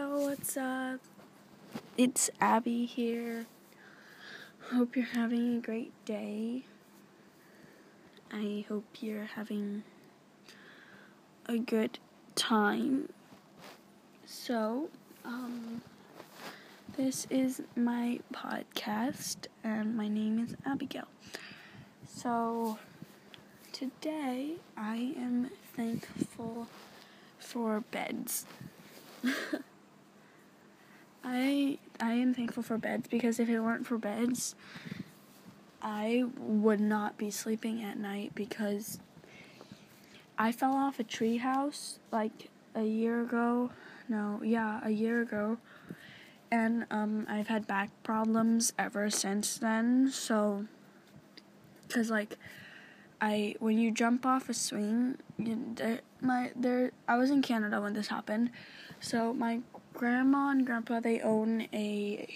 [0.00, 0.98] Oh, what's up?
[1.96, 3.46] It's Abby here.
[4.72, 6.64] Hope you're having a great day.
[8.32, 9.84] I hope you're having
[11.46, 12.00] a good
[12.34, 13.08] time.
[14.26, 14.88] So,
[15.24, 15.80] um,
[16.96, 21.06] this is my podcast, and my name is Abigail.
[22.08, 22.78] So,
[23.70, 26.66] today I am thankful
[27.38, 28.44] for beds.
[31.24, 34.54] I I am thankful for beds because if it weren't for beds,
[35.80, 38.98] I would not be sleeping at night because
[40.36, 43.70] I fell off a treehouse like a year ago.
[44.08, 45.58] No, yeah, a year ago.
[46.50, 50.10] And um I've had back problems ever since then.
[50.10, 50.66] So
[51.88, 52.38] cuz like
[53.20, 57.80] I when you jump off a swing, you, there, my there I was in Canada
[57.80, 58.50] when this happened.
[59.00, 59.60] So my
[59.94, 62.28] grandma and grandpa they own a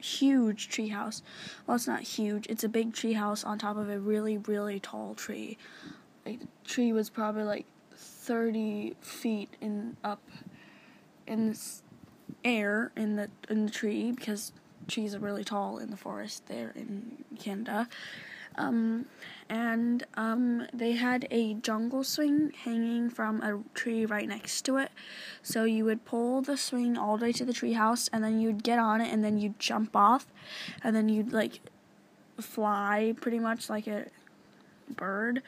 [0.00, 1.22] huge tree house.
[1.66, 2.46] Well, it's not huge.
[2.48, 5.58] It's a big tree house on top of a really really tall tree.
[6.24, 10.22] Like the tree was probably like 30 feet in up
[11.26, 11.58] in the
[12.44, 14.52] air in the in the tree because
[14.88, 17.88] trees are really tall in the forest there in Canada.
[18.56, 19.06] Um,
[19.48, 24.90] and um, they had a jungle swing hanging from a tree right next to it.
[25.42, 28.40] So you would pull the swing all the way to the tree house, and then
[28.40, 30.26] you'd get on it, and then you'd jump off,
[30.82, 31.60] and then you'd like
[32.40, 34.06] fly pretty much like a
[34.96, 35.42] bird.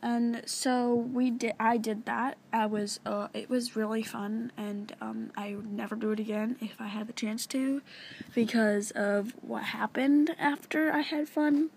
[0.00, 1.54] And so we did.
[1.58, 2.38] I did that.
[2.52, 3.00] I was.
[3.04, 6.86] Uh, it was really fun, and um, I would never do it again if I
[6.86, 7.82] had the chance to,
[8.32, 11.70] because of what happened after I had fun.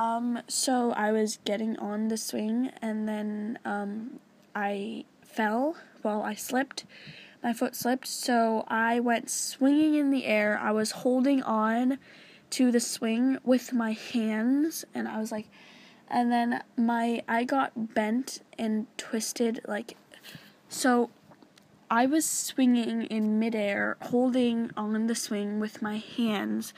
[0.00, 4.18] Um, so I was getting on the swing and then um,
[4.54, 6.86] I fell Well, I slipped.
[7.42, 10.58] My foot slipped, so I went swinging in the air.
[10.58, 11.98] I was holding on
[12.48, 15.48] to the swing with my hands and I was like
[16.08, 19.98] and then my I got bent and twisted like
[20.70, 21.10] so
[21.90, 26.72] I was swinging in midair, holding on the swing with my hands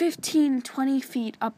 [0.00, 1.54] 15, 20 feet up,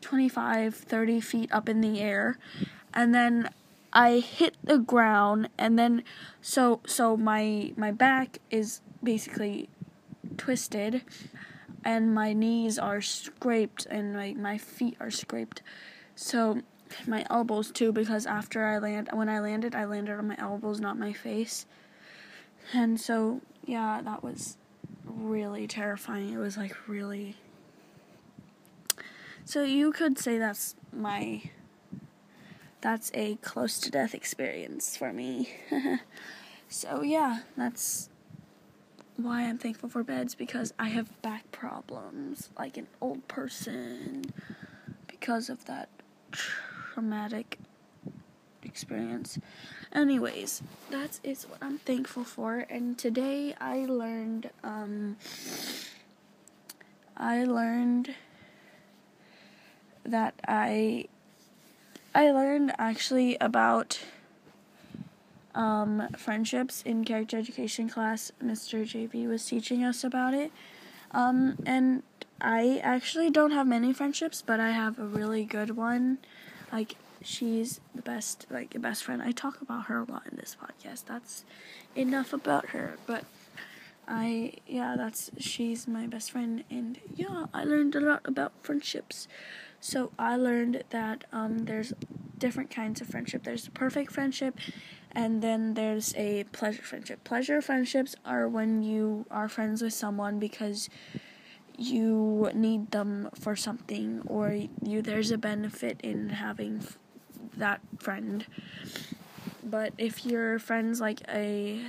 [0.00, 2.38] 25, 30 feet up in the air.
[2.92, 3.50] And then
[3.92, 6.02] I hit the ground and then
[6.40, 9.68] so so my my back is basically
[10.38, 11.02] twisted
[11.84, 15.62] and my knees are scraped and my my feet are scraped.
[16.16, 16.62] So
[17.06, 20.80] my elbows too because after I land when I landed I landed on my elbows
[20.80, 21.66] not my face.
[22.74, 24.56] And so yeah, that was
[25.10, 26.32] really terrifying.
[26.32, 27.36] It was like really.
[29.44, 31.42] So you could say that's my.
[32.80, 35.50] That's a close to death experience for me.
[36.68, 38.08] so yeah, that's
[39.16, 44.24] why I'm thankful for beds because I have back problems like an old person
[45.08, 45.90] because of that
[46.32, 47.58] traumatic
[48.64, 49.38] experience.
[49.92, 52.66] Anyways, that is what I'm thankful for.
[52.70, 55.16] And today I learned, um,
[57.16, 58.14] I learned
[60.04, 61.06] that I,
[62.14, 64.00] I learned actually about,
[65.54, 68.30] um, friendships in character education class.
[68.42, 68.84] Mr.
[68.84, 70.52] JV was teaching us about it.
[71.12, 72.02] Um, and
[72.40, 76.18] I actually don't have many friendships, but I have a really good one.
[76.72, 79.20] Like, she's the best, like, the best friend.
[79.22, 81.06] I talk about her a lot in this podcast.
[81.06, 81.44] That's
[81.94, 82.96] enough about her.
[83.06, 83.24] But
[84.08, 86.64] I, yeah, that's, she's my best friend.
[86.70, 89.28] And yeah, I learned a lot about friendships.
[89.80, 91.92] So I learned that um, there's
[92.38, 93.44] different kinds of friendship.
[93.44, 94.58] There's a perfect friendship,
[95.12, 97.24] and then there's a pleasure friendship.
[97.24, 100.90] Pleasure friendships are when you are friends with someone because
[101.78, 106.84] you need them for something or you there's a benefit in having
[107.56, 108.44] that friend.
[109.64, 111.80] But if your friend's like a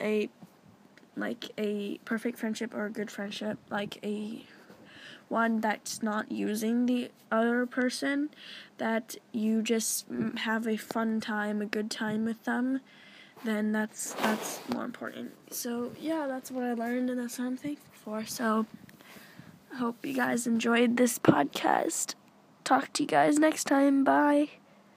[0.00, 0.30] a
[1.16, 4.44] like a perfect friendship or a good friendship, like a
[5.28, 8.30] one that's not using the other person,
[8.78, 10.06] that you just
[10.38, 12.80] have a fun time, a good time with them,
[13.44, 15.32] then that's that's more important.
[15.50, 18.26] So yeah, that's what I learned and that's what I'm thankful for.
[18.26, 18.66] So
[19.72, 22.14] I hope you guys enjoyed this podcast
[22.64, 24.04] talk to you guys next time.
[24.04, 24.57] Bye.